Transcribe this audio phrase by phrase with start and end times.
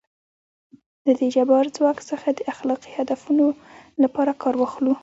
[1.05, 3.45] له دې جبار ځواک څخه د اخلاقي هدفونو
[4.03, 4.93] لپاره کار واخلو.